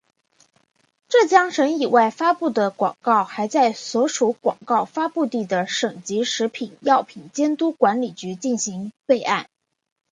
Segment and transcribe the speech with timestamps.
[1.09, 9.47] 浙江省以外发布的广告还在所属广告发布地的省级食品药品监督管理局进行备案。